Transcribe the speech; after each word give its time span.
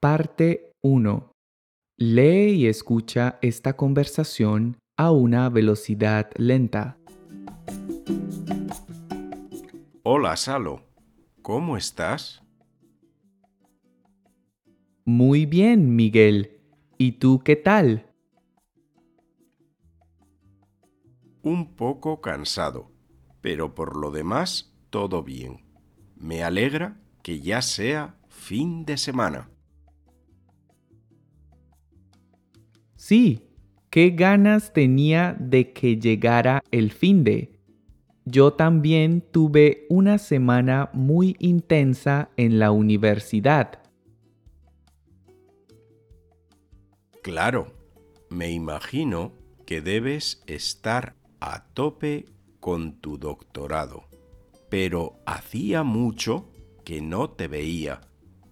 Parte 0.00 0.76
1. 0.80 1.32
Lee 1.96 2.52
y 2.52 2.66
escucha 2.68 3.40
esta 3.42 3.74
conversación 3.76 4.76
a 4.96 5.10
una 5.10 5.48
velocidad 5.48 6.30
lenta. 6.36 6.96
Hola, 10.04 10.36
Salo. 10.36 10.84
¿Cómo 11.42 11.76
estás? 11.76 12.44
Muy 15.04 15.46
bien, 15.46 15.96
Miguel. 15.96 16.60
¿Y 16.96 17.12
tú 17.18 17.40
qué 17.40 17.56
tal? 17.56 18.14
Un 21.42 21.74
poco 21.74 22.20
cansado, 22.20 22.92
pero 23.40 23.74
por 23.74 23.96
lo 23.96 24.12
demás 24.12 24.78
todo 24.90 25.24
bien. 25.24 25.64
Me 26.14 26.44
alegra 26.44 27.00
que 27.24 27.40
ya 27.40 27.62
sea 27.62 28.14
fin 28.28 28.84
de 28.84 28.96
semana. 28.96 29.50
Sí, 33.08 33.40
qué 33.88 34.10
ganas 34.10 34.74
tenía 34.74 35.34
de 35.40 35.72
que 35.72 35.96
llegara 35.96 36.62
el 36.70 36.92
fin 36.92 37.24
de. 37.24 37.58
Yo 38.26 38.52
también 38.52 39.22
tuve 39.22 39.86
una 39.88 40.18
semana 40.18 40.90
muy 40.92 41.34
intensa 41.38 42.28
en 42.36 42.58
la 42.58 42.70
universidad. 42.70 43.80
Claro, 47.22 47.72
me 48.28 48.50
imagino 48.50 49.32
que 49.64 49.80
debes 49.80 50.42
estar 50.46 51.16
a 51.40 51.64
tope 51.72 52.26
con 52.60 53.00
tu 53.00 53.16
doctorado. 53.16 54.04
Pero 54.68 55.14
hacía 55.24 55.82
mucho 55.82 56.50
que 56.84 57.00
no 57.00 57.30
te 57.30 57.48
veía. 57.48 58.02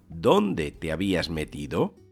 ¿Dónde 0.09 0.71
te 0.71 0.93
habías 0.93 1.29
metido? 1.29 2.06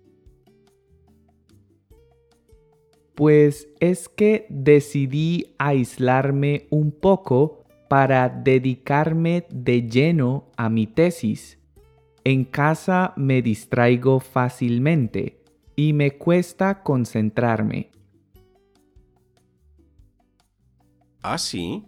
Pues 3.15 3.69
es 3.81 4.09
que 4.09 4.47
decidí 4.48 5.55
aislarme 5.59 6.67
un 6.70 6.91
poco 6.91 7.65
para 7.89 8.29
dedicarme 8.29 9.47
de 9.51 9.83
lleno 9.89 10.51
a 10.56 10.69
mi 10.69 10.87
tesis. 10.87 11.59
En 12.25 12.45
casa 12.45 13.12
me 13.17 13.43
distraigo 13.43 14.19
fácilmente 14.19 15.41
y 15.77 15.93
me 15.93 16.12
cuesta 16.12 16.83
concentrarme. 16.83 17.91
¿Ah, 21.23 21.39
sí? 21.39 21.84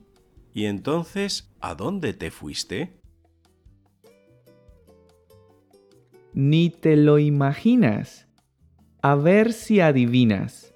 ¿Y 0.54 0.66
entonces 0.66 1.52
a 1.60 1.74
dónde 1.74 2.12
te 2.12 2.30
fuiste? 2.30 3.00
Ni 6.32 6.70
te 6.70 6.96
lo 6.96 7.18
imaginas. 7.18 8.28
A 9.02 9.14
ver 9.14 9.52
si 9.52 9.80
adivinas. 9.80 10.75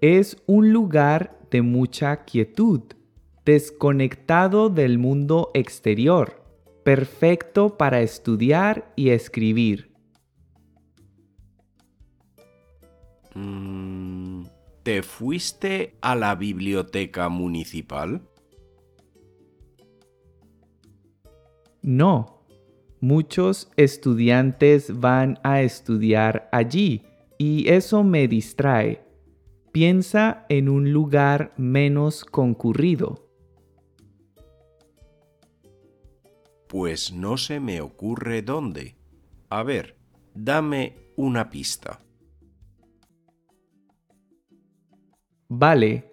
Es 0.00 0.36
un 0.46 0.72
lugar 0.72 1.40
de 1.50 1.62
mucha 1.62 2.24
quietud, 2.24 2.82
desconectado 3.44 4.70
del 4.70 4.96
mundo 4.96 5.50
exterior, 5.54 6.44
perfecto 6.84 7.76
para 7.76 8.00
estudiar 8.00 8.92
y 8.94 9.08
escribir. 9.10 9.90
Mm, 13.34 14.44
¿Te 14.84 15.02
fuiste 15.02 15.96
a 16.00 16.14
la 16.14 16.36
biblioteca 16.36 17.28
municipal? 17.28 18.22
No, 21.82 22.44
muchos 23.00 23.68
estudiantes 23.76 25.00
van 25.00 25.40
a 25.42 25.62
estudiar 25.62 26.48
allí 26.52 27.02
y 27.36 27.68
eso 27.68 28.04
me 28.04 28.28
distrae. 28.28 29.07
Piensa 29.72 30.46
en 30.48 30.68
un 30.68 30.92
lugar 30.92 31.52
menos 31.56 32.24
concurrido. 32.24 33.28
Pues 36.68 37.12
no 37.12 37.36
se 37.36 37.60
me 37.60 37.80
ocurre 37.80 38.42
dónde. 38.42 38.96
A 39.50 39.62
ver, 39.62 39.96
dame 40.34 40.96
una 41.16 41.50
pista. 41.50 42.00
Vale, 45.48 46.12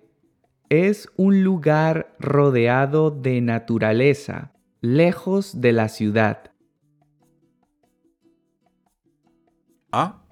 es 0.69 1.09
un 1.17 1.43
lugar 1.43 2.15
rodeado 2.19 3.11
de 3.11 3.41
naturaleza, 3.41 4.53
lejos 4.81 5.59
de 5.59 5.73
la 5.73 5.89
ciudad. 5.89 6.51
Ah, 9.91 10.23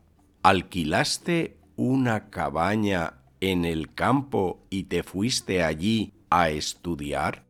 ¿alquilaste 0.41 1.62
una 1.83 2.29
cabaña 2.29 3.15
en 3.41 3.65
el 3.65 3.93
campo 3.93 4.65
y 4.69 4.85
te 4.85 5.03
fuiste 5.03 5.63
allí 5.63 6.13
a 6.29 6.49
estudiar? 6.49 7.43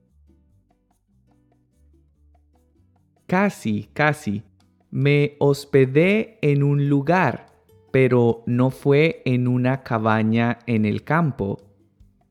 Casi, 3.27 3.89
casi. 3.93 4.41
Me 4.89 5.35
hospedé 5.39 6.39
en 6.41 6.63
un 6.63 6.89
lugar, 6.89 7.45
pero 7.91 8.43
no 8.47 8.72
fue 8.72 9.22
en 9.25 9.47
una 9.47 9.83
cabaña 9.83 10.57
en 10.66 10.85
el 10.85 11.03
campo. 11.03 11.61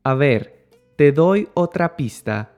A 0.03 0.13
ver, 0.13 0.67
te 0.97 1.13
doy 1.13 1.47
otra 1.53 1.95
pista. 1.95 2.53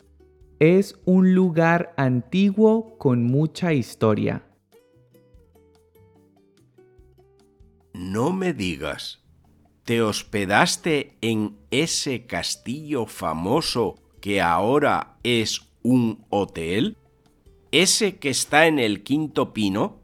Es 0.59 0.99
un 1.05 1.35
lugar 1.35 1.93
antiguo 1.97 2.97
con 2.97 3.23
mucha 3.23 3.73
historia. 3.73 4.41
No 7.93 8.33
me 8.33 8.53
digas. 8.53 9.24
¿Te 9.85 10.01
hospedaste 10.01 11.15
en 11.21 11.57
ese 11.69 12.25
castillo 12.25 13.05
famoso 13.05 13.93
que 14.19 14.41
ahora 14.41 15.19
es 15.21 15.61
un 15.83 16.25
hotel? 16.29 16.97
¿Ese 17.71 18.17
que 18.17 18.31
está 18.31 18.65
en 18.65 18.79
el 18.79 19.03
quinto 19.03 19.53
pino? 19.53 20.01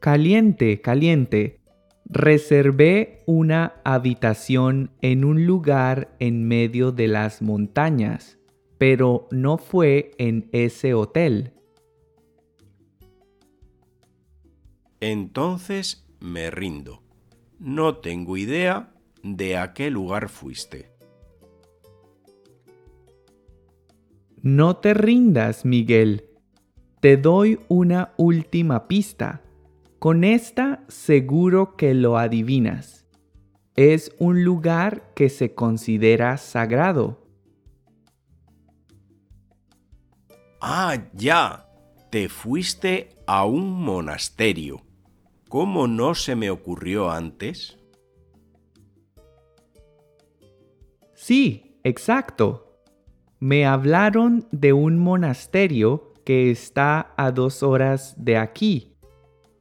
Caliente, 0.00 0.82
caliente. 0.82 1.60
Reservé 2.04 3.22
una 3.24 3.80
habitación 3.82 4.90
en 5.00 5.24
un 5.24 5.46
lugar 5.46 6.14
en 6.18 6.46
medio 6.46 6.92
de 6.92 7.08
las 7.08 7.40
montañas, 7.40 8.38
pero 8.76 9.28
no 9.30 9.56
fue 9.56 10.10
en 10.18 10.50
ese 10.52 10.92
hotel. 10.92 11.54
Entonces 15.00 16.07
me 16.20 16.50
rindo. 16.50 17.02
No 17.58 17.96
tengo 17.96 18.36
idea 18.36 18.92
de 19.22 19.56
a 19.56 19.72
qué 19.74 19.90
lugar 19.90 20.28
fuiste. 20.28 20.90
No 24.42 24.76
te 24.76 24.94
rindas, 24.94 25.64
Miguel. 25.64 26.24
Te 27.00 27.16
doy 27.16 27.58
una 27.68 28.14
última 28.16 28.86
pista. 28.86 29.42
Con 29.98 30.22
esta 30.22 30.84
seguro 30.88 31.76
que 31.76 31.94
lo 31.94 32.18
adivinas. 32.18 33.06
Es 33.74 34.12
un 34.18 34.44
lugar 34.44 35.12
que 35.14 35.28
se 35.28 35.54
considera 35.54 36.36
sagrado. 36.36 37.26
Ah, 40.60 40.96
ya. 41.12 41.68
Te 42.10 42.28
fuiste 42.28 43.10
a 43.26 43.44
un 43.44 43.82
monasterio. 43.82 44.87
¿Cómo 45.48 45.86
no 45.86 46.14
se 46.14 46.36
me 46.36 46.50
ocurrió 46.50 47.10
antes? 47.10 47.78
Sí, 51.14 51.78
exacto. 51.84 52.82
Me 53.40 53.64
hablaron 53.64 54.46
de 54.52 54.74
un 54.74 54.98
monasterio 54.98 56.12
que 56.24 56.50
está 56.50 57.14
a 57.16 57.30
dos 57.30 57.62
horas 57.62 58.14
de 58.18 58.36
aquí. 58.36 58.94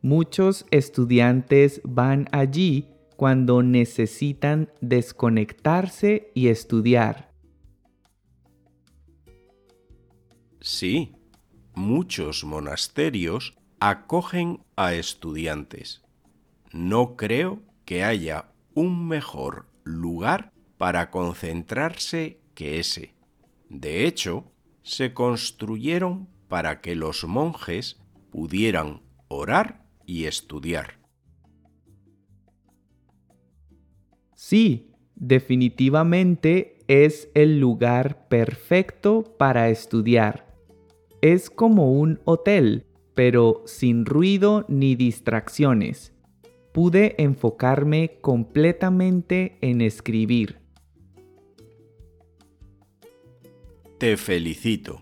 Muchos 0.01 0.65
estudiantes 0.71 1.79
van 1.85 2.27
allí 2.33 2.89
cuando 3.15 3.63
necesitan 3.63 4.69
desconectarse 4.81 6.31
y 6.35 6.49
estudiar. 6.49 7.33
Sí, 10.59 11.15
muchos 11.73 12.43
monasterios 12.43 13.57
acogen 13.79 14.63
a 14.75 14.93
estudiantes. 14.93 16.03
No 16.71 17.15
creo 17.15 17.61
que 17.85 18.03
haya 18.03 18.51
un 18.73 19.07
mejor 19.07 19.67
lugar 19.83 20.51
para 20.77 21.09
concentrarse 21.09 22.39
que 22.53 22.79
ese. 22.79 23.13
De 23.69 24.05
hecho, 24.05 24.51
se 24.81 25.13
construyeron 25.13 26.27
para 26.47 26.81
que 26.81 26.95
los 26.95 27.25
monjes 27.25 27.99
pudieran 28.31 29.01
orar 29.27 29.85
y 30.05 30.25
estudiar. 30.25 30.99
Sí, 34.35 34.91
definitivamente 35.15 36.79
es 36.87 37.29
el 37.33 37.59
lugar 37.59 38.27
perfecto 38.27 39.35
para 39.37 39.69
estudiar. 39.69 40.47
Es 41.21 41.49
como 41.49 41.91
un 41.91 42.21
hotel, 42.23 42.86
pero 43.17 43.63
sin 43.65 44.05
ruido 44.05 44.63
ni 44.67 44.95
distracciones. 44.95 46.13
Pude 46.71 47.15
enfocarme 47.17 48.19
completamente 48.21 49.57
en 49.61 49.81
escribir. 49.81 50.59
Te 53.97 54.17
felicito. 54.17 55.01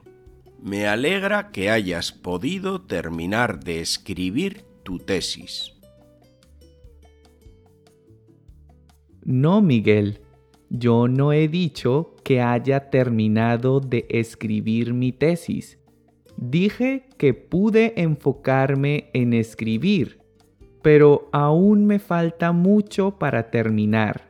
Me 0.61 0.87
alegra 0.87 1.51
que 1.51 1.69
hayas 1.69 2.13
podido 2.13 2.83
terminar 2.83 3.59
de 3.59 3.81
escribir 3.81 4.63
tu 4.83 4.97
tesis. 4.97 5.73
No, 9.25 9.61
Miguel, 9.61 10.21
yo 10.69 11.09
no 11.09 11.33
he 11.33 11.49
dicho 11.49 12.15
que 12.23 12.39
haya 12.39 12.89
terminado 12.89 13.81
de 13.81 14.05
escribir 14.09 14.93
mi 14.93 15.11
tesis. 15.11 15.79
Dije 16.37 17.07
que 17.17 17.33
pude 17.33 18.01
enfocarme 18.01 19.09
en 19.13 19.33
escribir, 19.33 20.21
pero 20.81 21.29
aún 21.31 21.85
me 21.85 21.99
falta 21.99 22.51
mucho 22.51 23.17
para 23.17 23.49
terminar. 23.49 24.27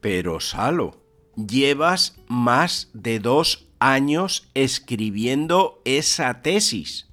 Pero 0.00 0.40
Salo, 0.40 0.96
llevas 1.36 2.16
más 2.28 2.90
de 2.92 3.18
dos 3.18 3.72
años 3.78 4.50
escribiendo 4.54 5.80
esa 5.84 6.42
tesis. 6.42 7.08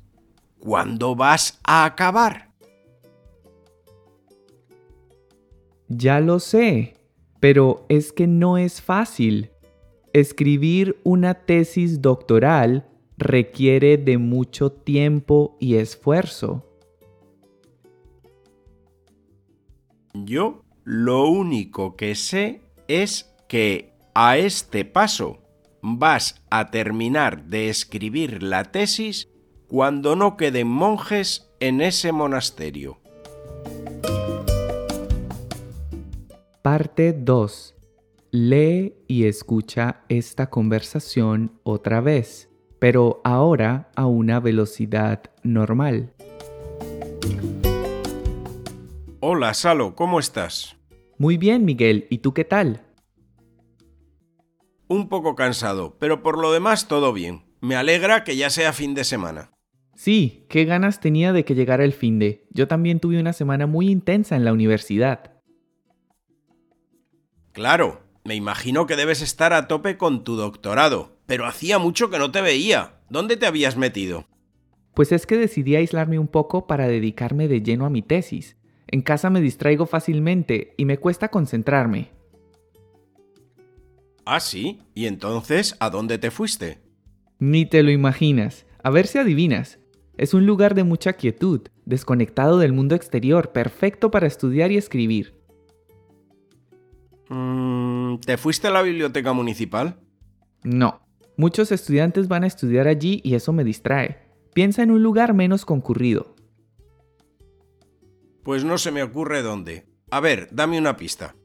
¿Cuándo 0.59 1.15
vas 1.15 1.59
a 1.63 1.85
acabar? 1.85 2.51
Ya 5.89 6.19
lo 6.19 6.39
sé, 6.39 6.95
pero 7.39 7.85
es 7.89 8.11
que 8.11 8.27
no 8.27 8.57
es 8.57 8.81
fácil. 8.81 9.52
Escribir 10.13 11.01
una 11.03 11.33
tesis 11.33 11.99
doctoral 11.99 12.85
requiere 13.17 13.97
de 13.97 14.19
mucho 14.19 14.71
tiempo 14.71 15.57
y 15.59 15.75
esfuerzo. 15.75 16.63
Yo 20.13 20.61
lo 20.83 21.25
único 21.25 21.95
que 21.95 22.13
sé 22.13 22.61
es 22.87 23.33
que 23.47 23.95
a 24.13 24.37
este 24.37 24.85
paso 24.85 25.39
vas 25.81 26.43
a 26.51 26.69
terminar 26.69 27.45
de 27.45 27.69
escribir 27.69 28.43
la 28.43 28.65
tesis 28.65 29.29
cuando 29.67 30.15
no 30.15 30.37
queden 30.37 30.67
monjes 30.67 31.49
en 31.59 31.81
ese 31.81 32.11
monasterio. 32.11 32.99
Parte 36.61 37.13
2. 37.13 37.72
Lee 38.35 38.95
y 39.07 39.25
escucha 39.25 40.01
esta 40.09 40.49
conversación 40.49 41.59
otra 41.61 42.01
vez, 42.01 42.49
pero 42.79 43.21
ahora 43.23 43.91
a 43.95 44.07
una 44.07 44.39
velocidad 44.39 45.21
normal. 45.43 46.15
Hola, 49.19 49.53
Salo, 49.53 49.93
¿cómo 49.93 50.19
estás? 50.19 50.75
Muy 51.19 51.37
bien, 51.37 51.63
Miguel. 51.63 52.07
¿Y 52.09 52.17
tú 52.17 52.33
qué 52.33 52.43
tal? 52.43 52.81
Un 54.87 55.09
poco 55.09 55.35
cansado, 55.35 55.95
pero 55.99 56.23
por 56.23 56.39
lo 56.39 56.51
demás 56.51 56.87
todo 56.87 57.13
bien. 57.13 57.43
Me 57.61 57.75
alegra 57.75 58.23
que 58.23 58.35
ya 58.35 58.49
sea 58.49 58.73
fin 58.73 58.95
de 58.95 59.03
semana. 59.03 59.51
Sí, 59.93 60.47
qué 60.49 60.65
ganas 60.65 60.99
tenía 60.99 61.33
de 61.33 61.45
que 61.45 61.53
llegara 61.53 61.85
el 61.85 61.93
fin 61.93 62.17
de. 62.17 62.47
Yo 62.49 62.67
también 62.67 62.99
tuve 62.99 63.19
una 63.19 63.33
semana 63.33 63.67
muy 63.67 63.91
intensa 63.91 64.35
en 64.35 64.43
la 64.43 64.53
universidad. 64.53 65.33
Claro, 67.51 68.02
me 68.25 68.35
imagino 68.35 68.85
que 68.85 68.95
debes 68.95 69.21
estar 69.21 69.51
a 69.51 69.67
tope 69.67 69.97
con 69.97 70.23
tu 70.23 70.35
doctorado, 70.35 71.17
pero 71.25 71.45
hacía 71.45 71.77
mucho 71.77 72.09
que 72.09 72.19
no 72.19 72.31
te 72.31 72.41
veía. 72.41 72.99
¿Dónde 73.09 73.35
te 73.35 73.45
habías 73.45 73.75
metido? 73.75 74.27
Pues 74.93 75.11
es 75.11 75.25
que 75.25 75.37
decidí 75.37 75.75
aislarme 75.75 76.19
un 76.19 76.27
poco 76.27 76.65
para 76.65 76.87
dedicarme 76.87 77.47
de 77.47 77.61
lleno 77.61 77.85
a 77.85 77.89
mi 77.89 78.01
tesis. 78.01 78.55
En 78.87 79.01
casa 79.01 79.29
me 79.29 79.41
distraigo 79.41 79.85
fácilmente 79.87 80.73
y 80.77 80.85
me 80.85 80.97
cuesta 80.97 81.29
concentrarme. 81.29 82.11
Ah, 84.25 84.39
sí. 84.39 84.79
¿Y 84.93 85.07
entonces 85.07 85.75
a 85.79 85.89
dónde 85.89 86.17
te 86.17 86.31
fuiste? 86.31 86.79
Ni 87.39 87.65
te 87.65 87.83
lo 87.83 87.91
imaginas. 87.91 88.65
A 88.83 88.89
ver 88.89 89.07
si 89.07 89.17
adivinas. 89.17 89.79
Es 90.15 90.33
un 90.33 90.45
lugar 90.45 90.75
de 90.75 90.83
mucha 90.83 91.13
quietud, 91.13 91.61
desconectado 91.85 92.59
del 92.59 92.71
mundo 92.71 92.95
exterior, 92.95 93.51
perfecto 93.51 94.11
para 94.11 94.27
estudiar 94.27 94.71
y 94.71 94.77
escribir. 94.77 95.42
Mm, 97.33 98.19
¿Te 98.19 98.37
fuiste 98.37 98.67
a 98.67 98.71
la 98.71 98.83
biblioteca 98.83 99.33
municipal? 99.33 99.99
No. 100.63 101.01
Muchos 101.35 101.71
estudiantes 101.71 102.27
van 102.27 102.43
a 102.43 102.47
estudiar 102.47 102.87
allí 102.87 103.21
y 103.23 103.33
eso 103.33 103.53
me 103.53 103.63
distrae. 103.63 104.19
Piensa 104.53 104.83
en 104.83 104.91
un 104.91 105.01
lugar 105.01 105.33
menos 105.33 105.65
concurrido. 105.65 106.35
Pues 108.43 108.63
no 108.63 108.77
se 108.77 108.91
me 108.91 109.01
ocurre 109.01 109.41
dónde. 109.41 109.87
A 110.11 110.19
ver, 110.19 110.47
dame 110.51 110.77
una 110.77 110.95
pista. 110.95 111.35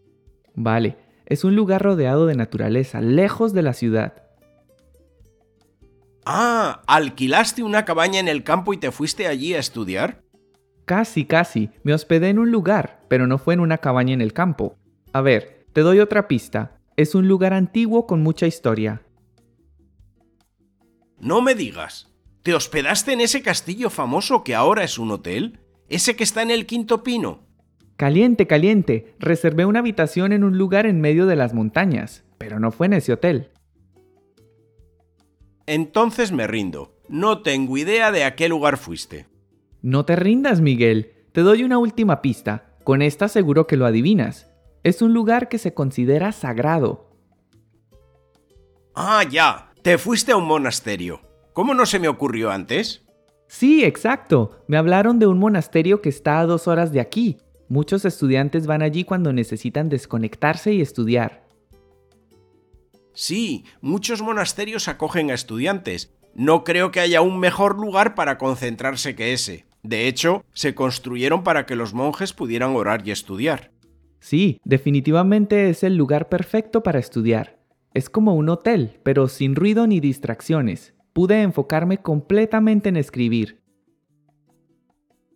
Vale, 0.55 0.99
es 1.25 1.44
un 1.44 1.56
lugar 1.56 1.82
rodeado 1.82 2.26
de 2.26 2.35
naturaleza, 2.35 3.00
lejos 3.00 3.55
de 3.55 3.62
la 3.62 3.73
ciudad. 3.73 4.25
Ah, 6.26 6.82
¿alquilaste 6.87 7.62
una 7.62 7.87
cabaña 7.87 8.20
en 8.20 8.29
el 8.29 8.44
campo 8.44 8.75
y 8.75 8.76
te 8.76 8.90
fuiste 8.90 9.26
allí 9.26 9.55
a 9.55 9.58
estudiar? 9.58 10.23
Casi, 10.85 11.25
casi. 11.25 11.70
Me 11.82 11.94
hospedé 11.94 12.29
en 12.29 12.38
un 12.38 12.50
lugar, 12.50 13.00
pero 13.08 13.26
no 13.26 13.38
fue 13.38 13.55
en 13.55 13.61
una 13.61 13.79
cabaña 13.79 14.12
en 14.12 14.20
el 14.20 14.35
campo. 14.35 14.76
A 15.14 15.23
ver, 15.23 15.57
te 15.78 15.82
doy 15.82 16.00
otra 16.00 16.26
pista. 16.26 16.80
Es 16.96 17.14
un 17.14 17.28
lugar 17.28 17.52
antiguo 17.52 18.04
con 18.04 18.20
mucha 18.20 18.48
historia. 18.48 19.02
No 21.20 21.40
me 21.40 21.54
digas. 21.54 22.12
¿Te 22.42 22.52
hospedaste 22.52 23.12
en 23.12 23.20
ese 23.20 23.42
castillo 23.42 23.88
famoso 23.88 24.42
que 24.42 24.56
ahora 24.56 24.82
es 24.82 24.98
un 24.98 25.12
hotel? 25.12 25.60
¿Ese 25.88 26.16
que 26.16 26.25
está 26.25 26.42
en 26.42 26.50
el 26.50 26.66
quinto 26.66 27.04
pino? 27.04 27.46
Caliente, 27.94 28.48
caliente. 28.48 29.14
Reservé 29.20 29.66
una 29.66 29.78
habitación 29.78 30.32
en 30.32 30.42
un 30.42 30.58
lugar 30.58 30.84
en 30.84 31.00
medio 31.00 31.26
de 31.26 31.36
las 31.36 31.54
montañas, 31.54 32.25
pero 32.38 32.58
no 32.58 32.72
fue 32.72 32.86
en 32.86 32.94
ese 32.94 33.12
hotel. 33.12 33.52
Entonces 35.66 36.32
me 36.32 36.48
rindo. 36.48 36.98
No 37.08 37.42
tengo 37.42 37.78
idea 37.78 38.10
de 38.10 38.25
a 38.25 38.34
qué 38.34 38.48
lugar 38.48 38.78
fuiste. 38.78 39.28
No 39.80 40.04
te 40.04 40.16
rindas, 40.16 40.60
Miguel. 40.60 41.12
Te 41.30 41.42
doy 41.42 41.62
una 41.62 41.78
última 41.78 42.20
pista. 42.20 42.75
Con 42.82 43.00
esta 43.00 43.28
seguro 43.28 43.69
que 43.69 43.76
lo 43.76 43.86
adivinas. 43.86 44.48
Es 44.84 45.02
un 45.02 45.12
lugar 45.12 45.48
que 45.48 45.58
se 45.58 45.75
considera 45.75 46.32
sagrado. 46.32 47.10
Ah, 48.94 49.25
ya. 49.28 49.72
Te 49.82 49.98
fuiste 49.98 50.32
a 50.32 50.36
un 50.36 50.46
monasterio. 50.46 51.20
¿Cómo 51.52 51.75
no 51.75 51.86
se 51.86 51.98
me 51.98 52.08
ocurrió 52.08 52.50
antes? 52.50 53.04
Sí, 53.49 53.85
exacto. 53.85 54.64
Me 54.68 54.76
hablaron 54.76 55.18
de 55.18 55.26
un 55.26 55.38
monasterio 55.38 56.02
que 56.02 56.08
está 56.08 56.40
a 56.40 56.47
dos 56.47 56.68
horas 56.68 56.92
de 56.92 57.00
aquí. 57.00 57.38
Muchos 57.68 58.04
estudiantes 58.04 58.66
van 58.66 58.82
allí 58.82 59.04
cuando 59.04 59.32
necesitan 59.32 59.88
desconectarse 59.88 60.73
y 60.73 60.80
estudiar. 60.80 61.47
Sí, 63.12 63.64
muchos 63.80 64.23
monasterios 64.23 64.88
acogen 64.88 65.30
a 65.30 65.35
estudiantes. 65.35 66.14
No 66.35 66.62
creo 66.62 66.92
que 66.92 67.00
haya 67.00 67.20
un 67.20 67.40
mejor 67.40 67.78
lugar 67.78 68.14
para 68.14 68.38
concentrarse 68.38 69.16
que 69.16 69.32
ese. 69.32 69.66
De 69.82 70.06
hecho, 70.06 70.44
se 70.52 70.75
construyeron 70.75 71.42
para 71.42 71.66
que 71.66 71.76
los 71.76 71.94
monjes 71.94 72.32
pudieran 72.32 72.76
orar 72.76 73.06
y 73.06 73.11
estudiar. 73.11 73.73
Sí, 74.20 74.60
definitivamente 74.64 75.70
es 75.70 75.82
el 75.84 75.96
lugar 75.96 76.28
perfecto 76.28 76.82
para 76.82 76.98
estudiar. 76.98 77.58
Es 77.94 78.10
como 78.10 78.34
un 78.34 78.48
hotel, 78.48 79.00
pero 79.02 79.28
sin 79.28 79.54
ruido 79.54 79.87
ni 79.87 80.00
distracciones. 80.00 80.94
Pude 81.12 81.42
enfocarme 81.42 81.98
completamente 81.98 82.88
en 82.88 82.96
escribir. 82.96 83.60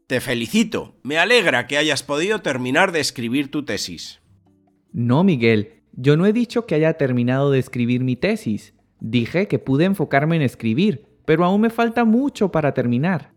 Te 0.07 0.21
felicito. 0.21 0.95
Me 1.03 1.19
alegra 1.19 1.67
que 1.67 1.79
hayas 1.79 2.03
podido 2.03 2.41
terminar 2.43 2.93
de 2.93 3.01
escribir 3.01 3.51
tu 3.51 3.65
tesis. 3.65 4.21
No, 4.93 5.25
Miguel. 5.25 5.83
Yo 5.95 6.17
no 6.17 6.27
he 6.27 6.33
dicho 6.33 6.67
que 6.67 6.75
haya 6.75 6.95
terminado 6.95 7.51
de 7.51 7.59
escribir 7.59 8.03
mi 8.05 8.17
tesis. 8.17 8.75
Dije 9.01 9.49
que 9.49 9.59
pude 9.59 9.85
enfocarme 9.85 10.37
en 10.37 10.43
escribir, 10.43 11.07
pero 11.25 11.45
aún 11.45 11.63
me 11.63 11.71
falta 11.71 12.05
mucho 12.05 12.51
para 12.51 12.75
terminar. 12.75 13.33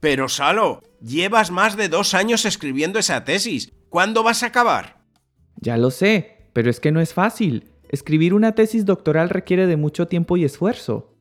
Pero 0.00 0.28
Salo, 0.28 0.82
llevas 1.00 1.50
más 1.50 1.76
de 1.76 1.88
dos 1.88 2.14
años 2.14 2.44
escribiendo 2.44 2.98
esa 2.98 3.24
tesis. 3.24 3.72
¿Cuándo 3.88 4.22
vas 4.22 4.42
a 4.42 4.46
acabar? 4.46 5.02
Ya 5.56 5.76
lo 5.76 5.90
sé, 5.90 6.48
pero 6.52 6.70
es 6.70 6.80
que 6.80 6.92
no 6.92 7.00
es 7.00 7.14
fácil. 7.14 7.70
Escribir 7.88 8.34
una 8.34 8.54
tesis 8.54 8.84
doctoral 8.84 9.30
requiere 9.30 9.66
de 9.66 9.76
mucho 9.76 10.06
tiempo 10.06 10.36
y 10.36 10.44
esfuerzo. 10.44 11.14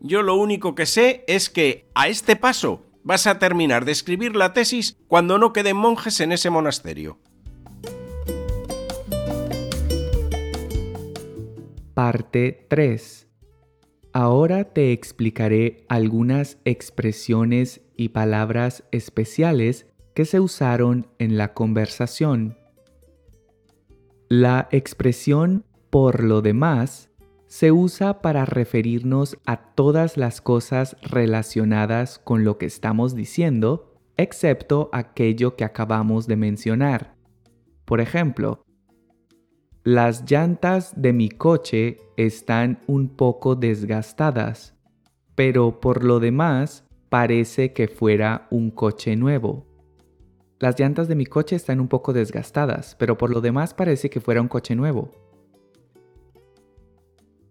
Yo 0.00 0.22
lo 0.22 0.36
único 0.36 0.74
que 0.74 0.86
sé 0.86 1.24
es 1.26 1.50
que, 1.50 1.90
a 1.94 2.08
este 2.08 2.36
paso, 2.36 2.86
vas 3.02 3.26
a 3.26 3.38
terminar 3.38 3.84
de 3.84 3.92
escribir 3.92 4.36
la 4.36 4.52
tesis 4.52 4.96
cuando 5.08 5.38
no 5.38 5.52
queden 5.52 5.76
monjes 5.76 6.20
en 6.20 6.32
ese 6.32 6.50
monasterio. 6.50 7.18
Parte 11.94 12.66
3 12.68 13.28
Ahora 14.12 14.64
te 14.64 14.92
explicaré 14.92 15.84
algunas 15.88 16.58
expresiones 16.64 17.82
y 17.98 18.10
palabras 18.10 18.84
especiales 18.92 19.86
que 20.14 20.24
se 20.24 20.40
usaron 20.40 21.08
en 21.18 21.36
la 21.36 21.52
conversación. 21.52 22.56
La 24.30 24.68
expresión 24.70 25.64
por 25.90 26.22
lo 26.22 26.40
demás 26.40 27.10
se 27.48 27.72
usa 27.72 28.20
para 28.22 28.44
referirnos 28.44 29.36
a 29.46 29.56
todas 29.74 30.16
las 30.16 30.40
cosas 30.40 30.96
relacionadas 31.02 32.18
con 32.18 32.44
lo 32.44 32.56
que 32.56 32.66
estamos 32.66 33.14
diciendo, 33.14 33.94
excepto 34.16 34.90
aquello 34.92 35.56
que 35.56 35.64
acabamos 35.64 36.26
de 36.26 36.36
mencionar. 36.36 37.16
Por 37.84 38.00
ejemplo, 38.00 38.62
las 39.82 40.30
llantas 40.30 40.92
de 41.00 41.12
mi 41.12 41.30
coche 41.30 41.96
están 42.16 42.80
un 42.86 43.08
poco 43.08 43.56
desgastadas, 43.56 44.74
pero 45.34 45.80
por 45.80 46.04
lo 46.04 46.20
demás 46.20 46.84
parece 47.08 47.72
que 47.72 47.88
fuera 47.88 48.46
un 48.50 48.70
coche 48.70 49.16
nuevo. 49.16 49.66
Las 50.58 50.78
llantas 50.78 51.08
de 51.08 51.14
mi 51.14 51.26
coche 51.26 51.56
están 51.56 51.80
un 51.80 51.88
poco 51.88 52.12
desgastadas, 52.12 52.96
pero 52.98 53.16
por 53.16 53.30
lo 53.30 53.40
demás 53.40 53.74
parece 53.74 54.10
que 54.10 54.20
fuera 54.20 54.40
un 54.40 54.48
coche 54.48 54.74
nuevo. 54.74 55.10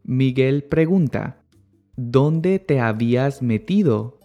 Miguel 0.03 0.63
pregunta, 0.63 1.43
¿dónde 1.95 2.59
te 2.59 2.79
habías 2.79 3.41
metido? 3.41 4.19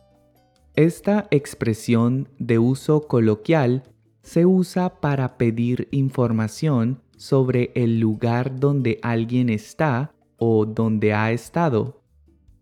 Esta 0.74 1.28
expresión 1.30 2.28
de 2.38 2.58
uso 2.58 3.02
coloquial 3.06 3.82
se 4.22 4.46
usa 4.46 5.00
para 5.00 5.36
pedir 5.36 5.88
información 5.90 7.02
sobre 7.16 7.72
el 7.74 8.00
lugar 8.00 8.58
donde 8.58 8.98
alguien 9.02 9.48
está 9.48 10.14
o 10.38 10.66
donde 10.66 11.12
ha 11.12 11.30
estado. 11.30 12.02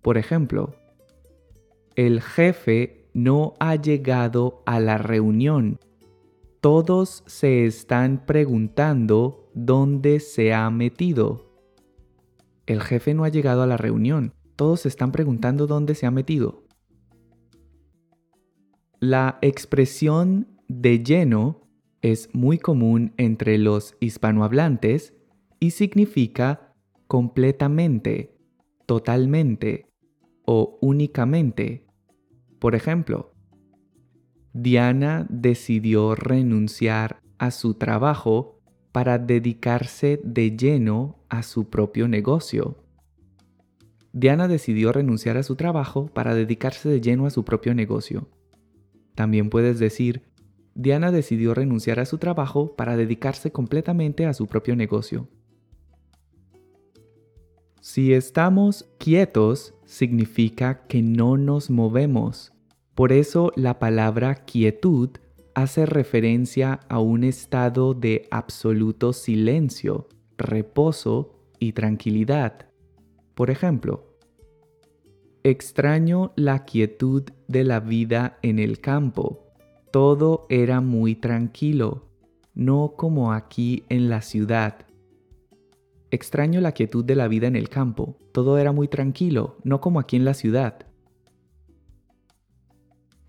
Por 0.03 0.19
ejemplo, 0.19 0.75
el 2.01 2.23
jefe 2.23 3.11
no 3.13 3.57
ha 3.61 3.77
llegado 3.77 4.63
a 4.65 4.81
la 4.81 4.97
reunión. 4.97 5.79
Todos 6.63 7.23
se 7.27 7.67
están 7.67 8.25
preguntando 8.25 9.51
dónde 9.53 10.21
se 10.21 10.55
ha 10.55 10.71
metido. 10.71 11.53
El 12.65 12.81
jefe 12.81 13.13
no 13.13 13.25
ha 13.25 13.29
llegado 13.29 13.63
a 13.63 13.67
la 13.67 13.77
reunión. 13.77 14.33
Todos 14.57 14.81
se 14.81 14.89
están 14.89 15.13
preguntando 15.13 15.67
dónde 15.67 15.95
se 15.95 16.07
ha 16.07 16.11
metido. 16.11 16.65
La 18.99 19.39
expresión 19.43 20.49
de 20.69 21.05
lleno 21.05 21.69
es 22.01 22.31
muy 22.33 22.57
común 22.57 23.13
entre 23.19 23.59
los 23.59 23.95
hispanohablantes 24.01 25.13
y 25.59 25.73
significa 25.73 26.73
completamente, 27.09 28.39
totalmente 28.87 29.93
o 30.47 30.79
únicamente. 30.81 31.90
Por 32.61 32.75
ejemplo, 32.75 33.33
Diana 34.53 35.27
decidió 35.31 36.15
renunciar 36.15 37.23
a 37.39 37.51
su 37.51 37.75
trabajo 37.75 38.61
para 38.93 39.19
dedicarse 39.19 40.21
de 40.23 40.57
lleno 40.57 41.25
a 41.31 41.43
su 41.43 41.71
propio 41.71 42.07
negocio. 42.07 42.85
Diana 44.13 44.47
decidió 44.47 44.93
renunciar 44.93 45.39
a 45.39 45.43
su 45.43 45.57
trabajo 45.57 46.07
para 46.07 46.35
dedicarse 46.35 46.89
de 46.89 47.01
lleno 47.01 47.27
a 47.27 47.31
su 47.31 47.45
propio 47.45 47.75
negocio. 47.75 48.29
También 49.15 49.49
puedes 49.49 49.79
decir, 49.79 50.31
Diana 50.75 51.13
decidió 51.13 51.55
renunciar 51.55 51.99
a 51.99 52.05
su 52.05 52.19
trabajo 52.19 52.77
para 52.77 52.97
dedicarse 52.97 53.53
completamente 53.53 54.27
a 54.27 54.35
su 54.35 54.47
propio 54.47 54.77
negocio. 54.77 55.29
Si 57.81 58.13
estamos 58.13 58.91
quietos, 58.99 59.75
significa 59.91 60.87
que 60.87 61.03
no 61.03 61.37
nos 61.37 61.69
movemos. 61.69 62.53
Por 62.95 63.11
eso 63.11 63.51
la 63.57 63.81
palabra 63.81 64.37
quietud 64.37 65.11
hace 65.53 65.85
referencia 65.85 66.79
a 66.89 67.01
un 67.01 67.25
estado 67.25 67.93
de 67.93 68.29
absoluto 68.31 69.13
silencio, 69.13 70.07
reposo 70.39 71.35
y 71.59 71.73
tranquilidad. 71.73 72.69
Por 73.35 73.51
ejemplo, 73.51 74.17
extraño 75.43 76.33
la 76.37 76.65
quietud 76.65 77.25
de 77.49 77.65
la 77.65 77.81
vida 77.81 78.39
en 78.43 78.61
el 78.61 78.81
campo. 78.81 79.49
Todo 79.91 80.47
era 80.51 80.81
muy 80.81 81.17
tranquilo, 81.17 82.07
no 82.55 82.95
como 82.97 83.33
aquí 83.33 83.83
en 83.89 84.09
la 84.09 84.23
ciudad. 84.23 84.87
Extraño 86.11 86.61
la 86.61 86.73
quietud 86.73 87.05
de 87.05 87.15
la 87.15 87.29
vida 87.29 87.47
en 87.47 87.57
el 87.57 87.69
campo. 87.69 88.17
Todo 88.33 88.59
era 88.59 88.73
muy 88.73 88.89
tranquilo, 88.89 89.57
no 89.63 89.81
como 89.81 90.01
aquí 90.01 90.17
en 90.17 90.25
la 90.25 90.35
ciudad. 90.35 90.87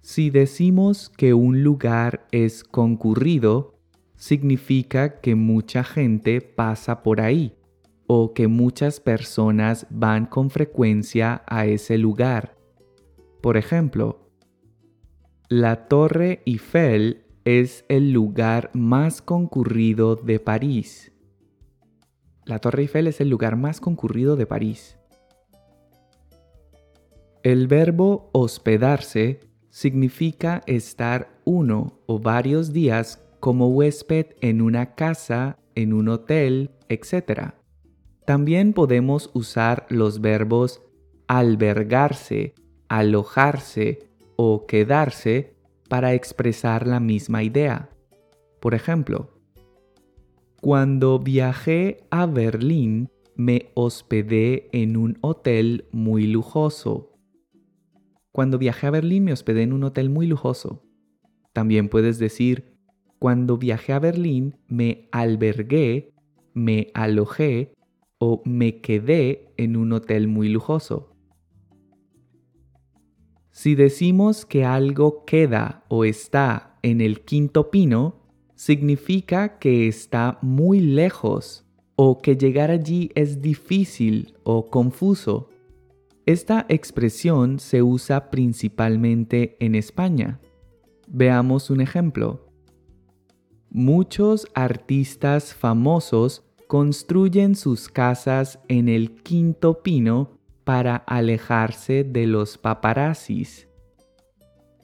Si 0.01 0.31
decimos 0.31 1.09
que 1.09 1.35
un 1.35 1.63
lugar 1.63 2.25
es 2.31 2.63
concurrido, 2.63 3.75
significa 4.15 5.21
que 5.21 5.35
mucha 5.35 5.83
gente 5.83 6.41
pasa 6.41 7.03
por 7.03 7.21
ahí 7.21 7.55
o 8.07 8.33
que 8.33 8.47
muchas 8.47 9.00
personas 9.00 9.85
van 9.89 10.25
con 10.25 10.50
frecuencia 10.50 11.43
a 11.47 11.65
ese 11.65 11.97
lugar. 11.97 12.57
Por 13.41 13.57
ejemplo, 13.57 14.27
la 15.50 15.88
Torre 15.88 16.41
Eiffel 16.45 17.25
es 17.45 17.85
el 17.89 18.11
lugar 18.11 18.69
más 18.73 19.21
concurrido 19.21 20.15
de 20.15 20.39
París. 20.39 21.10
La 22.51 22.60
Torre 22.60 22.81
Eiffel 22.81 23.08
es 23.08 23.22
el 23.22 23.29
lugar 23.29 23.55
más 23.55 23.79
concurrido 23.79 24.36
de 24.36 24.46
París. 24.46 24.98
El 27.43 27.70
verbo 27.70 28.29
hospedarse 28.34 29.39
significa 29.70 30.62
estar 30.65 31.29
uno 31.46 32.01
o 32.08 32.20
varios 32.20 32.74
días 32.74 33.24
como 33.39 33.70
huésped 33.70 34.36
en 34.41 34.62
una 34.62 34.96
casa, 34.96 35.60
en 35.75 35.93
un 35.93 36.10
hotel, 36.10 36.72
etc. 36.89 37.53
También 38.25 38.74
podemos 38.74 39.31
usar 39.34 39.86
los 39.88 40.20
verbos 40.20 40.81
albergarse, 41.27 42.53
alojarse 42.89 44.10
o 44.36 44.65
quedarse 44.65 45.55
para 45.88 46.15
expresar 46.15 46.86
la 46.86 47.00
misma 47.00 47.43
idea. 47.43 47.91
Por 48.60 48.74
ejemplo, 48.74 49.40
cuando 50.61 51.17
viajé 51.17 52.05
a 52.11 52.27
Berlín 52.27 53.09
me 53.35 53.71
hospedé 53.73 54.69
en 54.73 54.95
un 54.95 55.17
hotel 55.21 55.85
muy 55.91 56.27
lujoso. 56.27 57.17
Cuando 58.31 58.59
viajé 58.59 58.85
a 58.85 58.91
Berlín 58.91 59.23
me 59.23 59.33
hospedé 59.33 59.63
en 59.63 59.73
un 59.73 59.83
hotel 59.83 60.11
muy 60.11 60.27
lujoso. 60.27 60.83
También 61.51 61.89
puedes 61.89 62.19
decir, 62.19 62.77
cuando 63.17 63.57
viajé 63.57 63.93
a 63.93 63.99
Berlín 63.99 64.55
me 64.67 65.09
albergué, 65.11 66.13
me 66.53 66.91
alojé 66.93 67.73
o 68.19 68.43
me 68.45 68.81
quedé 68.81 69.55
en 69.57 69.75
un 69.75 69.93
hotel 69.93 70.27
muy 70.27 70.47
lujoso. 70.47 71.15
Si 73.49 73.73
decimos 73.73 74.45
que 74.45 74.63
algo 74.63 75.25
queda 75.25 75.85
o 75.89 76.05
está 76.05 76.77
en 76.83 77.01
el 77.01 77.21
quinto 77.21 77.71
pino, 77.71 78.20
significa 78.61 79.57
que 79.57 79.87
está 79.87 80.37
muy 80.43 80.81
lejos 80.81 81.65
o 81.95 82.21
que 82.21 82.35
llegar 82.35 82.69
allí 82.69 83.09
es 83.15 83.41
difícil 83.41 84.35
o 84.43 84.67
confuso. 84.67 85.49
Esta 86.27 86.67
expresión 86.69 87.57
se 87.57 87.81
usa 87.81 88.29
principalmente 88.29 89.57
en 89.59 89.73
España. 89.73 90.39
Veamos 91.07 91.71
un 91.71 91.81
ejemplo. 91.81 92.51
Muchos 93.71 94.45
artistas 94.53 95.55
famosos 95.55 96.43
construyen 96.67 97.55
sus 97.55 97.89
casas 97.89 98.59
en 98.67 98.89
el 98.89 99.23
quinto 99.23 99.81
pino 99.81 100.37
para 100.63 100.97
alejarse 100.97 102.03
de 102.03 102.27
los 102.27 102.59
paparazzis. 102.59 103.70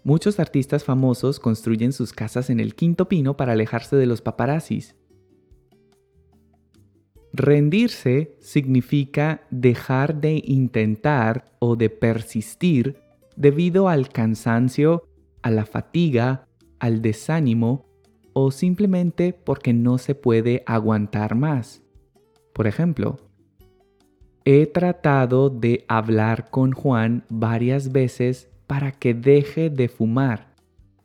Muchos 0.07 0.39
artistas 0.39 0.85
famosos 0.85 1.37
construyen 1.37 1.91
sus 1.91 2.13
casas 2.13 2.49
en 2.49 2.61
el 2.61 2.75
quinto 2.75 3.09
pino 3.09 3.35
para 3.35 3.51
alejarse 3.51 3.97
de 3.97 4.05
los 4.05 4.21
paparazzis. 4.21 4.95
Rendirse 7.33 8.37
significa 8.39 9.41
dejar 9.51 10.21
de 10.21 10.41
intentar 10.45 11.51
o 11.59 11.75
de 11.75 11.89
persistir 11.89 13.01
debido 13.35 13.89
al 13.89 14.07
cansancio, 14.07 15.03
a 15.41 15.51
la 15.51 15.65
fatiga, 15.65 16.47
al 16.79 17.01
desánimo 17.01 17.85
o 18.31 18.51
simplemente 18.51 19.33
porque 19.33 19.73
no 19.73 19.97
se 19.97 20.15
puede 20.15 20.63
aguantar 20.67 21.35
más. 21.35 21.81
Por 22.53 22.65
ejemplo, 22.65 23.17
he 24.45 24.67
tratado 24.67 25.49
de 25.49 25.83
hablar 25.89 26.49
con 26.49 26.71
Juan 26.71 27.25
varias 27.27 27.91
veces 27.91 28.47
para 28.67 28.91
que 28.91 29.13
deje 29.13 29.69
de 29.69 29.87
fumar 29.87 30.53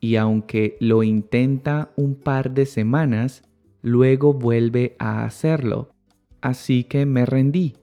y 0.00 0.16
aunque 0.16 0.76
lo 0.80 1.02
intenta 1.02 1.92
un 1.96 2.16
par 2.16 2.50
de 2.52 2.66
semanas, 2.66 3.42
luego 3.82 4.34
vuelve 4.34 4.96
a 4.98 5.24
hacerlo 5.24 5.92
así 6.42 6.84
que 6.84 7.06
me 7.06 7.24
rendí. 7.24 7.76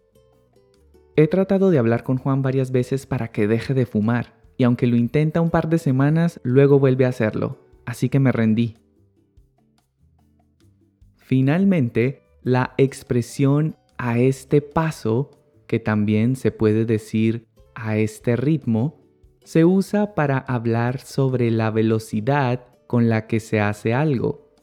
He 1.15 1.27
tratado 1.27 1.71
de 1.71 1.79
hablar 1.79 2.03
con 2.03 2.17
Juan 2.17 2.43
varias 2.43 2.71
veces 2.71 3.07
para 3.07 3.29
que 3.29 3.47
deje 3.47 3.73
de 3.73 3.87
fumar, 3.87 4.35
y 4.57 4.63
aunque 4.63 4.85
lo 4.85 4.95
intenta 4.95 5.41
un 5.41 5.49
par 5.49 5.69
de 5.69 5.79
semanas, 5.79 6.39
luego 6.43 6.79
vuelve 6.79 7.05
a 7.05 7.09
hacerlo, 7.09 7.57
así 7.85 8.09
que 8.09 8.19
me 8.19 8.31
rendí. 8.31 8.77
Finalmente, 11.17 12.21
la 12.43 12.73
expresión 12.77 13.75
a 13.97 14.19
este 14.19 14.61
paso 14.61 15.31
que 15.67 15.79
también 15.79 16.35
se 16.35 16.51
puede 16.51 16.85
decir 16.85 17.47
a 17.75 17.97
este 17.97 18.35
ritmo, 18.35 18.98
se 19.49 19.65
usa 19.65 20.13
para 20.13 20.37
hablar 20.37 20.99
sobre 20.99 21.49
la 21.49 21.71
velocidad 21.71 22.67
con 22.85 23.09
la 23.09 23.25
que 23.25 23.39
se 23.39 23.59
hace 23.59 23.95
algo. 23.95 24.53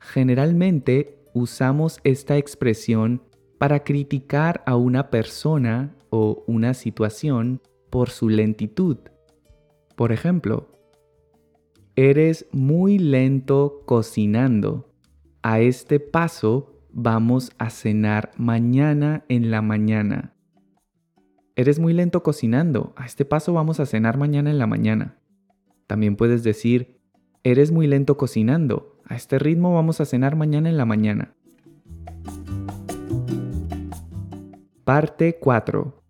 Generalmente 0.00 1.22
usamos 1.34 2.00
esta 2.02 2.36
expresión 2.36 3.22
para 3.58 3.84
criticar 3.84 4.64
a 4.66 4.74
una 4.74 5.08
persona 5.08 5.94
o 6.10 6.42
una 6.48 6.74
situación 6.74 7.62
por 7.90 8.10
su 8.10 8.28
lentitud. 8.28 8.96
Por 9.94 10.10
ejemplo, 10.10 10.66
eres 11.94 12.48
muy 12.50 12.98
lento 12.98 13.82
cocinando. 13.86 14.90
A 15.44 15.60
este 15.60 16.00
paso 16.00 16.80
vamos 16.90 17.52
a 17.58 17.70
cenar 17.70 18.32
mañana 18.36 19.24
en 19.28 19.52
la 19.52 19.62
mañana. 19.62 20.33
Eres 21.56 21.78
muy 21.78 21.92
lento 21.92 22.24
cocinando. 22.24 22.92
A 22.96 23.06
este 23.06 23.24
paso 23.24 23.52
vamos 23.52 23.78
a 23.78 23.86
cenar 23.86 24.18
mañana 24.18 24.50
en 24.50 24.58
la 24.58 24.66
mañana. 24.66 25.18
También 25.86 26.16
puedes 26.16 26.42
decir, 26.42 26.98
eres 27.44 27.70
muy 27.70 27.86
lento 27.86 28.16
cocinando. 28.16 28.98
A 29.04 29.14
este 29.14 29.38
ritmo 29.38 29.72
vamos 29.72 30.00
a 30.00 30.04
cenar 30.04 30.34
mañana 30.34 30.68
en 30.68 30.76
la 30.76 30.84
mañana. 30.84 31.34
Parte 34.82 35.38
4. 35.38 36.02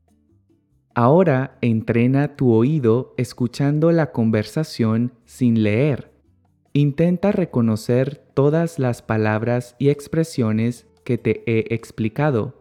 Ahora 0.94 1.58
entrena 1.60 2.36
tu 2.36 2.52
oído 2.52 3.12
escuchando 3.18 3.92
la 3.92 4.12
conversación 4.12 5.12
sin 5.26 5.62
leer. 5.62 6.10
Intenta 6.72 7.32
reconocer 7.32 8.16
todas 8.32 8.78
las 8.78 9.02
palabras 9.02 9.76
y 9.78 9.90
expresiones 9.90 10.86
que 11.04 11.18
te 11.18 11.42
he 11.46 11.74
explicado. 11.74 12.54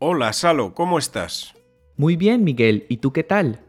Hola, 0.00 0.32
Salo, 0.32 0.74
¿cómo 0.74 0.96
estás? 0.96 1.54
Muy 1.96 2.14
bien, 2.14 2.44
Miguel. 2.44 2.86
¿Y 2.88 2.98
tú 2.98 3.12
qué 3.12 3.24
tal? 3.24 3.62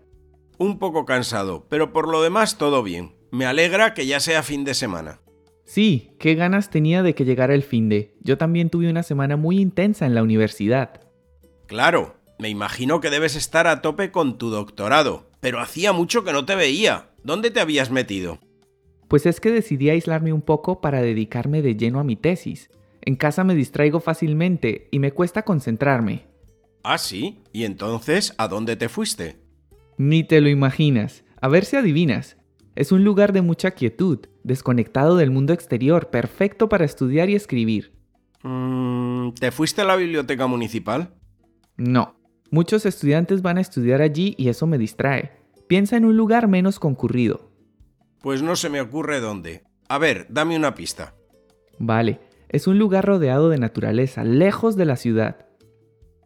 Un 0.60 0.78
poco 0.78 1.04
cansado, 1.04 1.66
pero 1.70 1.92
por 1.92 2.08
lo 2.08 2.22
demás 2.22 2.60
todo 2.60 2.84
bien. 2.84 3.16
Me 3.32 3.48
alegra 3.48 3.96
que 3.96 4.06
ya 4.06 4.20
sea 4.20 4.44
fin 4.44 4.64
de 4.64 4.76
semana. 4.76 5.22
Sí, 5.66 6.12
qué 6.20 6.36
ganas 6.36 6.70
tenía 6.70 7.02
de 7.02 7.16
que 7.16 7.26
llegara 7.26 7.56
el 7.56 7.64
fin 7.64 7.90
de. 7.90 8.16
Yo 8.22 8.38
también 8.38 8.70
tuve 8.70 8.92
una 8.92 9.02
semana 9.02 9.38
muy 9.38 9.60
intensa 9.60 10.06
en 10.06 10.14
la 10.14 10.22
universidad. 10.22 11.02
Claro, 11.66 12.18
me 12.38 12.50
imagino 12.50 13.00
que 13.00 13.10
debes 13.10 13.36
estar 13.36 13.66
a 13.66 13.82
tope 13.82 14.12
con 14.12 14.38
tu 14.38 14.52
doctorado, 14.52 15.32
pero 15.40 15.60
hacía 15.60 15.94
mucho 15.94 16.24
que 16.24 16.32
no 16.32 16.46
te 16.46 16.54
veía. 16.54 17.10
¿Dónde 17.24 17.50
te 17.50 17.60
habías 17.60 17.90
metido? 17.90 18.38
Pues 19.08 19.26
es 19.26 19.40
que 19.40 19.50
decidí 19.50 19.90
aislarme 19.90 20.32
un 20.32 20.44
poco 20.44 20.80
para 20.80 21.02
dedicarme 21.02 21.64
de 21.64 21.76
lleno 21.76 22.00
a 22.00 22.04
mi 22.04 22.16
tesis. 22.16 22.70
En 23.10 23.16
casa 23.16 23.44
me 23.44 23.56
distraigo 23.56 24.00
fácilmente 24.02 24.88
y 24.92 25.00
me 25.00 25.12
cuesta 25.12 25.42
concentrarme. 25.42 26.28
Ah, 26.84 27.00
sí. 27.00 27.40
¿Y 27.52 27.64
entonces 27.64 28.36
a 28.38 28.48
dónde 28.48 28.76
te 28.76 28.88
fuiste? 28.88 29.40
Ni 29.98 30.24
te 30.24 30.42
lo 30.42 30.48
imaginas. 30.48 31.24
A 31.42 31.48
ver 31.48 31.66
si 31.66 31.76
adivinas. 31.76 32.38
Es 32.76 32.92
un 32.92 33.04
lugar 33.04 33.34
de 33.34 33.42
mucha 33.42 33.72
quietud, 33.72 34.20
desconectado 34.44 35.18
del 35.18 35.32
mundo 35.32 35.54
exterior, 35.54 36.12
perfecto 36.12 36.70
para 36.70 36.86
estudiar 36.86 37.32
y 37.32 37.34
escribir. 37.34 37.98
Mm, 38.44 39.32
¿Te 39.32 39.50
fuiste 39.50 39.82
a 39.82 39.86
la 39.86 39.96
biblioteca 39.96 40.46
municipal? 40.46 41.16
No. 41.78 42.14
Muchos 42.52 42.86
estudiantes 42.86 43.42
van 43.42 43.58
a 43.58 43.62
estudiar 43.62 44.04
allí 44.04 44.36
y 44.38 44.50
eso 44.50 44.68
me 44.68 44.78
distrae. 44.78 45.32
Piensa 45.68 45.98
en 45.98 46.06
un 46.06 46.16
lugar 46.16 46.48
menos 46.48 46.78
concurrido. 46.78 47.50
Pues 48.22 48.44
no 48.44 48.56
se 48.56 48.70
me 48.70 48.82
ocurre 48.82 49.20
dónde. 49.20 49.64
A 49.88 49.98
ver, 49.98 50.28
dame 50.30 50.56
una 50.56 50.76
pista. 50.76 51.16
Vale, 51.80 52.20
es 52.50 52.68
un 52.68 52.78
lugar 52.78 53.06
rodeado 53.06 53.50
de 53.50 53.58
naturaleza, 53.58 54.24
lejos 54.24 54.76
de 54.76 54.86
la 54.86 54.96
ciudad. 54.96 55.46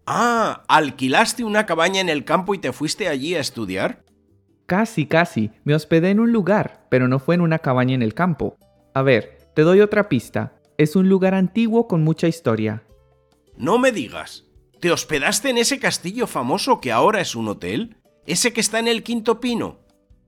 Ah, 0.05 0.63
¿alquilaste 0.67 1.43
una 1.43 1.65
cabaña 1.65 2.01
en 2.01 2.09
el 2.09 2.25
campo 2.25 2.55
y 2.55 2.57
te 2.57 2.73
fuiste 2.73 3.07
allí 3.07 3.35
a 3.35 3.39
estudiar? 3.39 4.03
Casi, 4.65 5.05
casi. 5.05 5.51
Me 5.63 5.75
hospedé 5.75 6.09
en 6.09 6.19
un 6.19 6.31
lugar, 6.31 6.88
pero 6.89 7.07
no 7.07 7.19
fue 7.19 7.36
en 7.36 7.41
una 7.41 7.59
cabaña 7.59 7.95
en 7.95 8.01
el 8.01 8.13
campo. 8.13 8.57
A 8.93 9.01
ver, 9.01 9.38
te 9.53 9.62
doy 9.62 9.81
otra 9.81 10.09
pista. 10.09 10.53
Es 10.77 10.95
un 10.95 11.09
lugar 11.09 11.36
antiguo 11.36 11.88
con 11.88 12.03
mucha 12.03 12.27
historia. 12.27 12.83
No 13.55 13.77
me 13.77 13.91
digas. 13.91 14.45
¿Te 14.79 14.91
hospedaste 14.91 15.49
en 15.49 15.57
ese 15.57 15.79
castillo 15.79 16.27
famoso 16.27 16.81
que 16.81 16.91
ahora 16.91 17.21
es 17.21 17.36
un 17.36 17.47
hotel? 17.47 17.97
¿Ese 18.25 18.51
que 18.51 18.62
está 18.62 18.79
en 18.79 18.88
el 18.88 19.03
Quinto 19.03 19.39
Pino? 19.39 19.79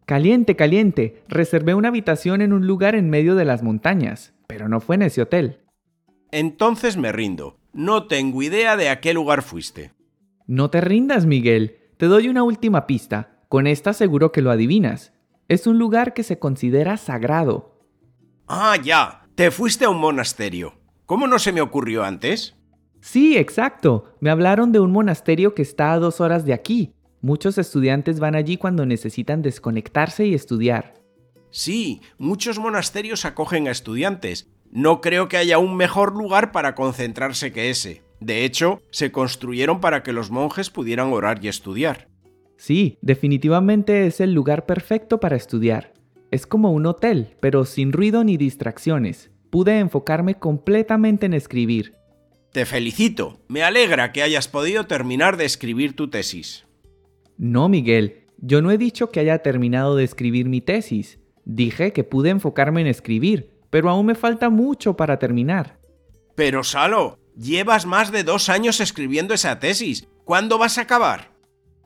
Caliente, 0.06 0.56
caliente. 0.56 1.24
Reservé 1.28 1.74
una 1.74 1.88
habitación 1.88 2.42
en 2.42 2.54
un 2.54 2.68
lugar 2.68 2.96
en 2.96 3.10
medio 3.10 3.36
de 3.36 3.46
las 3.46 3.64
montañas, 3.64 4.34
pero 4.48 4.70
no 4.70 4.80
fue 4.80 4.96
en 4.96 5.02
ese 5.02 5.22
hotel. 5.22 5.65
Entonces 6.38 6.98
me 6.98 7.14
rindo. 7.14 7.58
No 7.72 8.08
tengo 8.08 8.44
idea 8.44 8.76
de 8.76 8.90
a 8.90 9.00
qué 9.00 9.14
lugar 9.14 9.42
fuiste. 9.42 9.94
No 10.48 10.70
te 10.70 10.82
rindas, 10.82 11.26
Miguel. 11.26 11.78
Te 11.96 12.08
doy 12.08 12.28
una 12.28 12.44
última 12.44 12.88
pista. 12.88 13.40
Con 13.48 13.68
esta 13.68 13.94
seguro 13.94 14.34
que 14.34 14.42
lo 14.42 14.52
adivinas. 14.52 15.14
Es 15.48 15.66
un 15.66 15.80
lugar 15.80 16.14
que 16.14 16.24
se 16.24 16.38
considera 16.38 16.98
sagrado. 16.98 17.80
Ah, 18.48 18.76
ya. 18.84 19.30
Te 19.36 19.50
fuiste 19.50 19.86
a 19.86 19.90
un 19.90 20.00
monasterio. 20.00 20.74
¿Cómo 21.06 21.26
no 21.26 21.40
se 21.40 21.54
me 21.54 21.62
ocurrió 21.62 22.04
antes? 22.04 22.58
Sí, 23.00 23.38
exacto. 23.38 24.14
Me 24.20 24.30
hablaron 24.30 24.74
de 24.74 24.82
un 24.82 24.92
monasterio 24.92 25.56
que 25.56 25.62
está 25.62 25.94
a 25.94 26.00
dos 26.00 26.20
horas 26.20 26.44
de 26.44 26.52
aquí. 26.52 26.92
Muchos 27.22 27.58
estudiantes 27.58 28.20
van 28.20 28.36
allí 28.36 28.58
cuando 28.58 28.86
necesitan 28.86 29.42
desconectarse 29.42 30.26
y 30.26 30.34
estudiar. 30.34 30.96
Sí, 31.50 32.02
muchos 32.18 32.60
monasterios 32.60 33.24
acogen 33.24 33.70
a 33.70 33.72
estudiantes, 33.72 34.50
no 34.76 35.00
creo 35.00 35.30
que 35.30 35.38
haya 35.38 35.58
un 35.58 35.78
mejor 35.78 36.14
lugar 36.14 36.52
para 36.52 36.76
concentrarse 36.76 37.54
que 37.54 37.70
ese. 37.70 38.04
De 38.20 38.44
hecho, 38.44 38.82
se 38.92 39.10
construyeron 39.10 39.80
para 39.80 40.04
que 40.04 40.12
los 40.12 40.32
monjes 40.32 40.70
pudieran 40.70 41.14
orar 41.14 41.40
y 41.42 41.48
estudiar. 41.48 42.10
Sí, 42.58 42.98
definitivamente 43.02 44.06
es 44.06 44.20
el 44.20 44.34
lugar 44.34 44.66
perfecto 44.66 45.22
para 45.22 45.38
estudiar. 45.38 45.94
Es 46.30 46.46
como 46.46 46.74
un 46.74 46.86
hotel, 46.88 47.38
pero 47.40 47.64
sin 47.64 47.94
ruido 47.94 48.26
ni 48.26 48.36
distracciones. 48.36 49.32
Pude 49.50 49.80
enfocarme 49.80 50.36
completamente 50.36 51.26
en 51.26 51.36
escribir. 51.36 51.94
Te 52.52 52.66
felicito. 52.66 53.40
Me 53.48 53.64
alegra 53.64 54.12
que 54.12 54.24
hayas 54.24 54.50
podido 54.50 54.88
terminar 54.88 55.38
de 55.38 55.46
escribir 55.46 55.96
tu 55.96 56.10
tesis. 56.10 56.66
No, 57.38 57.70
Miguel. 57.70 58.26
Yo 58.40 58.62
no 58.62 58.72
he 58.72 58.78
dicho 58.78 59.10
que 59.10 59.22
haya 59.22 59.38
terminado 59.38 59.96
de 59.96 60.04
escribir 60.04 60.50
mi 60.50 60.60
tesis. 60.60 61.18
Dije 61.46 61.94
que 61.94 62.04
pude 62.04 62.30
enfocarme 62.30 62.82
en 62.82 62.88
escribir, 62.88 63.55
pero 63.76 63.90
aún 63.90 64.06
me 64.06 64.16
falta 64.16 64.50
mucho 64.50 64.96
para 64.96 65.20
terminar. 65.20 65.82
Pero 66.34 66.64
Salo, 66.64 67.20
llevas 67.36 67.86
más 67.86 68.10
de 68.10 68.24
dos 68.24 68.48
años 68.48 68.80
escribiendo 68.80 69.34
esa 69.34 69.60
tesis. 69.60 70.08
¿Cuándo 70.24 70.58
vas 70.58 70.78
a 70.78 70.84
acabar? 70.84 71.34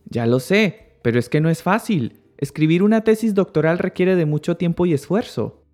Ya 0.06 0.28
lo 0.28 0.40
sé, 0.40 1.00
pero 1.02 1.18
es 1.18 1.30
que 1.30 1.42
no 1.42 1.50
es 1.50 1.64
fácil. 1.64 2.22
Escribir 2.38 2.84
una 2.84 3.04
tesis 3.04 3.34
doctoral 3.34 3.80
requiere 3.80 4.16
de 4.16 4.28
mucho 4.28 4.56
tiempo 4.56 4.86
y 4.86 4.94
esfuerzo. 4.94 5.66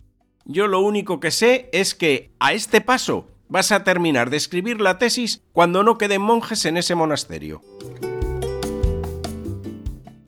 Yo 0.46 0.68
lo 0.68 0.80
único 0.80 1.20
que 1.20 1.32
sé 1.32 1.70
es 1.74 1.94
que, 1.96 2.32
a 2.40 2.54
este 2.54 2.80
paso, 2.80 3.28
vas 3.50 3.74
a 3.74 3.84
terminar 3.84 4.30
de 4.30 4.38
escribir 4.38 4.80
la 4.80 4.98
tesis 4.98 5.44
cuando 5.52 5.84
no 5.84 5.98
queden 5.98 6.22
monjes 6.22 6.64
en 6.64 6.78
ese 6.78 6.96
monasterio. 6.96 7.62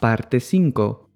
Parte 0.02 0.42
5 0.42 1.07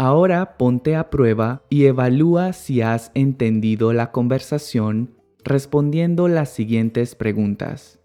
Ahora 0.00 0.56
ponte 0.58 0.94
a 0.94 1.10
prueba 1.10 1.64
y 1.68 1.86
evalúa 1.86 2.52
si 2.52 2.82
has 2.82 3.10
entendido 3.14 3.92
la 3.92 4.12
conversación 4.12 5.16
respondiendo 5.42 6.28
las 6.28 6.50
siguientes 6.50 7.16
preguntas. 7.16 7.98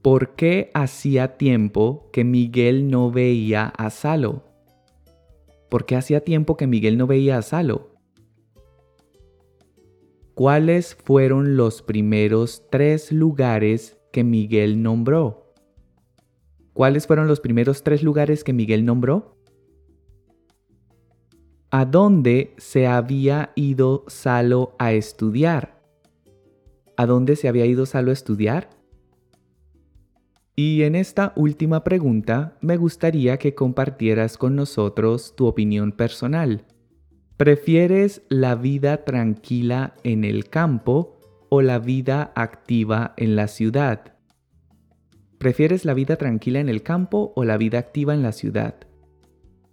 ¿Por 0.00 0.34
qué 0.34 0.70
hacía 0.72 1.36
tiempo 1.36 2.08
que 2.10 2.24
Miguel 2.24 2.88
no 2.88 3.10
veía 3.10 3.66
a 3.66 3.90
Salo? 3.90 4.44
¿Por 5.68 5.84
qué 5.84 5.96
hacía 5.96 6.20
tiempo 6.24 6.56
que 6.56 6.66
Miguel 6.66 6.96
no 6.96 7.06
veía 7.06 7.36
a 7.36 7.42
Salo? 7.42 7.90
¿Cuáles 10.32 10.94
fueron 10.94 11.58
los 11.58 11.82
primeros 11.82 12.64
tres 12.70 13.12
lugares 13.12 13.98
que 14.10 14.24
Miguel 14.24 14.80
nombró? 14.80 15.52
¿Cuáles 16.72 17.06
fueron 17.06 17.28
los 17.28 17.40
primeros 17.40 17.82
tres 17.82 18.02
lugares 18.02 18.42
que 18.42 18.54
Miguel 18.54 18.86
nombró? 18.86 19.39
¿A 21.72 21.84
dónde 21.84 22.52
se 22.58 22.88
había 22.88 23.52
ido 23.54 24.04
Salo 24.08 24.74
a 24.80 24.92
estudiar? 24.92 25.80
¿A 26.96 27.06
dónde 27.06 27.36
se 27.36 27.46
había 27.46 27.64
ido 27.64 27.86
Salo 27.86 28.10
a 28.10 28.12
estudiar? 28.12 28.70
Y 30.56 30.82
en 30.82 30.96
esta 30.96 31.32
última 31.36 31.84
pregunta 31.84 32.58
me 32.60 32.76
gustaría 32.76 33.38
que 33.38 33.54
compartieras 33.54 34.36
con 34.36 34.56
nosotros 34.56 35.36
tu 35.36 35.46
opinión 35.46 35.92
personal. 35.92 36.64
¿Prefieres 37.36 38.22
la 38.28 38.56
vida 38.56 39.04
tranquila 39.04 39.94
en 40.02 40.24
el 40.24 40.48
campo 40.48 41.20
o 41.50 41.62
la 41.62 41.78
vida 41.78 42.32
activa 42.34 43.14
en 43.16 43.36
la 43.36 43.46
ciudad? 43.46 44.16
¿Prefieres 45.38 45.84
la 45.84 45.94
vida 45.94 46.16
tranquila 46.16 46.58
en 46.58 46.68
el 46.68 46.82
campo 46.82 47.32
o 47.36 47.44
la 47.44 47.56
vida 47.56 47.78
activa 47.78 48.12
en 48.12 48.24
la 48.24 48.32
ciudad? 48.32 48.89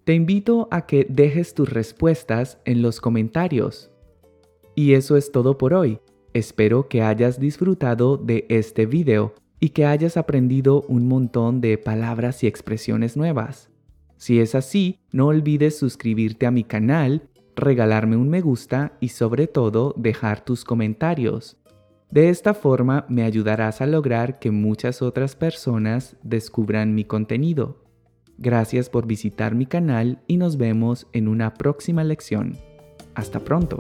Te 0.08 0.14
invito 0.14 0.70
a 0.72 0.86
que 0.86 1.06
dejes 1.10 1.54
tus 1.54 1.70
respuestas 1.70 2.60
en 2.64 2.82
los 2.82 3.02
comentarios. 3.02 3.92
Y 4.74 4.94
eso 4.94 5.18
es 5.18 5.34
todo 5.34 5.58
por 5.58 5.74
hoy. 5.74 6.00
Espero 6.32 6.88
que 6.88 7.02
hayas 7.02 7.42
disfrutado 7.42 8.16
de 8.16 8.46
este 8.48 8.86
video 8.86 9.34
y 9.60 9.72
que 9.72 9.86
hayas 9.86 10.16
aprendido 10.16 10.84
un 10.84 11.10
montón 11.10 11.60
de 11.60 11.78
palabras 11.78 12.42
y 12.42 12.48
expresiones 12.48 13.18
nuevas. 13.18 13.70
Si 14.16 14.40
es 14.40 14.56
así, 14.56 15.02
no 15.12 15.28
olvides 15.28 15.78
suscribirte 15.78 16.46
a 16.46 16.52
mi 16.52 16.64
canal, 16.64 17.28
regalarme 17.58 18.16
un 18.16 18.30
me 18.30 18.40
gusta 18.40 18.94
y 19.02 19.10
sobre 19.10 19.48
todo 19.48 19.94
dejar 19.98 20.40
tus 20.46 20.64
comentarios. 20.64 21.58
De 22.12 22.30
esta 22.30 22.54
forma 22.54 23.06
me 23.10 23.24
ayudarás 23.24 23.82
a 23.82 23.86
lograr 23.86 24.40
que 24.40 24.52
muchas 24.52 25.02
otras 25.02 25.36
personas 25.36 26.16
descubran 26.24 26.96
mi 26.96 27.04
contenido. 27.04 27.87
Gracias 28.38 28.90
por 28.90 29.08
visitar 29.08 29.56
mi 29.56 29.66
canal 29.66 30.22
y 30.28 30.38
nos 30.38 30.58
vemos 30.58 31.08
en 31.12 31.28
una 31.28 31.56
próxima 31.56 32.04
lección. 32.04 32.58
Hasta 33.16 33.40
pronto. 33.40 33.80